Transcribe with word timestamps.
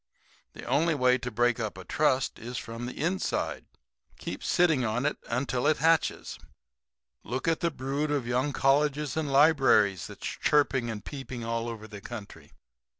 The 0.53 0.63
only 0.65 0.95
way 0.95 1.19
to 1.19 1.29
break 1.29 1.59
up 1.59 1.77
a 1.77 1.85
trust 1.85 2.39
is 2.39 2.57
from 2.57 2.87
the 2.87 2.99
inside. 2.99 3.65
Keep 4.17 4.43
sitting 4.43 4.83
on 4.83 5.05
it 5.05 5.17
until 5.29 5.67
it 5.67 5.77
hatches. 5.77 6.39
Look 7.21 7.47
at 7.47 7.59
the 7.59 7.69
brood 7.69 8.09
of 8.09 8.25
young 8.25 8.51
colleges 8.51 9.15
and 9.15 9.31
libraries 9.31 10.07
that's 10.07 10.25
chirping 10.25 10.89
and 10.89 11.05
peeping 11.05 11.43
all 11.45 11.69
over 11.69 11.87
the 11.87 12.01
country. 12.01 12.49